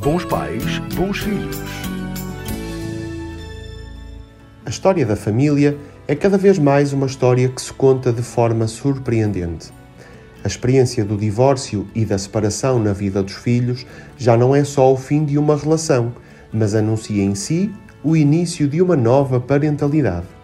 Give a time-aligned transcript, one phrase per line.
[0.00, 1.56] Bons pais, bons filhos.
[4.64, 8.68] A história da família é cada vez mais uma história que se conta de forma
[8.68, 9.72] surpreendente.
[10.44, 13.84] A experiência do divórcio e da separação na vida dos filhos
[14.16, 16.12] já não é só o fim de uma relação,
[16.52, 17.68] mas anuncia em si
[18.04, 20.37] o início de uma nova parentalidade.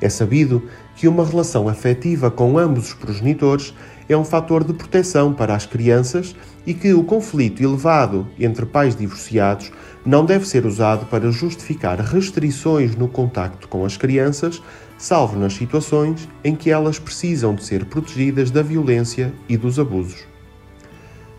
[0.00, 0.62] É sabido
[0.96, 3.74] que uma relação afetiva com ambos os progenitores
[4.08, 6.34] é um fator de proteção para as crianças
[6.66, 9.70] e que o conflito elevado entre pais divorciados
[10.04, 14.62] não deve ser usado para justificar restrições no contacto com as crianças,
[14.96, 20.24] salvo nas situações em que elas precisam de ser protegidas da violência e dos abusos.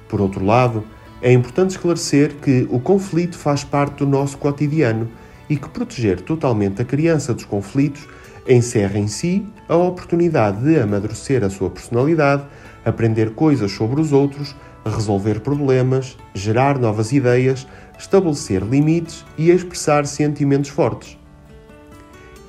[0.07, 0.83] Por outro lado,
[1.21, 5.09] é importante esclarecer que o conflito faz parte do nosso cotidiano
[5.49, 8.07] e que proteger totalmente a criança dos conflitos
[8.47, 12.43] encerra em si a oportunidade de amadurecer a sua personalidade,
[12.85, 14.55] aprender coisas sobre os outros,
[14.85, 21.17] resolver problemas, gerar novas ideias, estabelecer limites e expressar sentimentos fortes.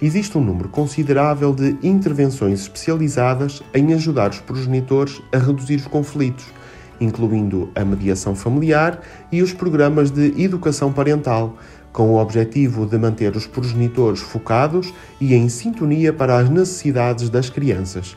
[0.01, 6.45] Existe um número considerável de intervenções especializadas em ajudar os progenitores a reduzir os conflitos,
[7.03, 9.01] incluindo a mediação familiar
[9.31, 11.57] e os programas de educação parental,
[11.93, 17.51] com o objetivo de manter os progenitores focados e em sintonia para as necessidades das
[17.51, 18.17] crianças.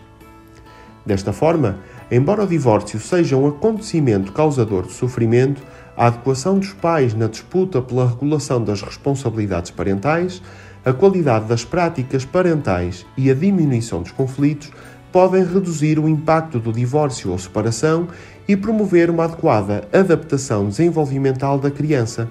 [1.06, 5.62] Desta forma, embora o divórcio seja um acontecimento causador de sofrimento,
[5.96, 10.42] a adequação dos pais na disputa pela regulação das responsabilidades parentais,
[10.84, 14.72] a qualidade das práticas parentais e a diminuição dos conflitos
[15.12, 18.08] podem reduzir o impacto do divórcio ou separação
[18.48, 22.30] e promover uma adequada adaptação desenvolvimental da criança.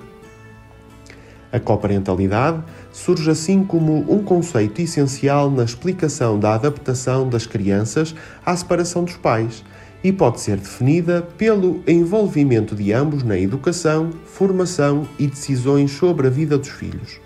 [1.53, 2.63] A coparentalidade
[2.93, 9.17] surge assim como um conceito essencial na explicação da adaptação das crianças à separação dos
[9.17, 9.65] pais
[10.03, 16.31] e pode ser definida pelo envolvimento de ambos na educação, formação e decisões sobre a
[16.31, 17.21] vida dos filhos.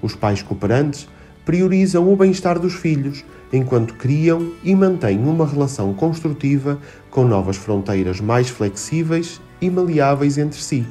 [0.00, 1.08] Os pais cooperantes
[1.44, 6.78] priorizam o bem-estar dos filhos, enquanto criam e mantêm uma relação construtiva
[7.10, 10.86] com novas fronteiras mais flexíveis e maleáveis entre si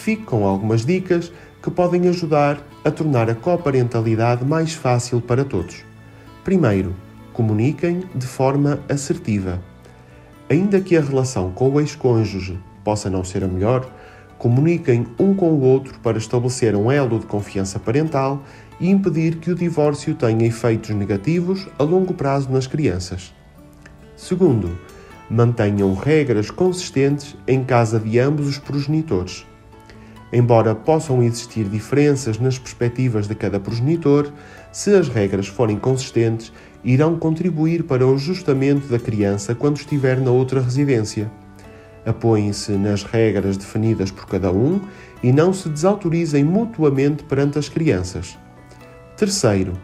[0.00, 1.30] fico com algumas dicas
[1.62, 5.84] que podem ajudar a tornar a coparentalidade mais fácil para todos.
[6.42, 6.96] Primeiro,
[7.34, 9.60] comuniquem de forma assertiva.
[10.48, 13.88] Ainda que a relação com o ex-cônjuge possa não ser a melhor,
[14.38, 18.42] comuniquem um com o outro para estabelecer um elo de confiança parental
[18.80, 23.34] e impedir que o divórcio tenha efeitos negativos a longo prazo nas crianças.
[24.16, 24.78] Segundo,
[25.28, 29.46] mantenham regras consistentes em casa de ambos os progenitores.
[30.32, 34.32] Embora possam existir diferenças nas perspectivas de cada progenitor,
[34.72, 36.52] se as regras forem consistentes,
[36.84, 41.30] irão contribuir para o ajustamento da criança quando estiver na outra residência.
[42.06, 44.80] Apoiem-se nas regras definidas por cada um
[45.22, 48.38] e não se desautorizem mutuamente perante as crianças.
[49.20, 49.74] Terceiro,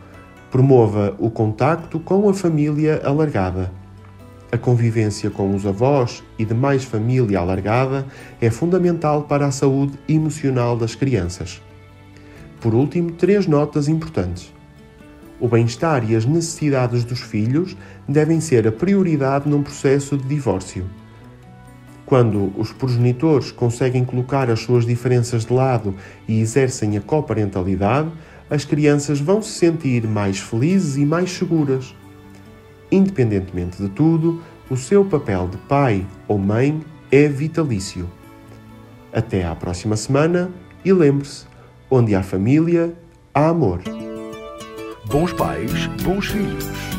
[0.50, 3.70] promova o contacto com a família alargada.
[4.50, 8.06] A convivência com os avós e demais família alargada
[8.40, 11.60] é fundamental para a saúde emocional das crianças.
[12.62, 14.50] Por último, três notas importantes.
[15.38, 17.76] O bem-estar e as necessidades dos filhos
[18.08, 20.86] devem ser a prioridade num processo de divórcio.
[22.06, 25.94] Quando os progenitores conseguem colocar as suas diferenças de lado
[26.26, 28.10] e exercem a coparentalidade,
[28.48, 31.94] as crianças vão se sentir mais felizes e mais seguras.
[32.90, 36.80] Independentemente de tudo, o seu papel de pai ou mãe
[37.10, 38.08] é vitalício.
[39.12, 40.50] Até à próxima semana
[40.84, 41.46] e lembre-se:
[41.90, 42.94] onde há família,
[43.34, 43.80] há amor.
[45.06, 46.95] Bons pais, bons filhos.